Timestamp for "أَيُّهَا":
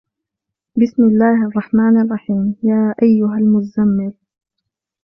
3.03-3.37